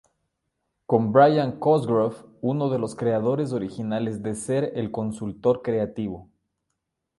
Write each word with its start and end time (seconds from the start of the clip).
Con 0.87 1.11
Brian 1.11 1.59
Cosgrove, 1.59 2.15
uno 2.41 2.71
de 2.71 2.79
los 2.79 2.95
creadores 2.95 3.53
originales 3.53 4.23
de 4.23 4.33
ser 4.33 4.71
el 4.73 4.89
consultor 4.89 5.61
creativo. 5.61 6.27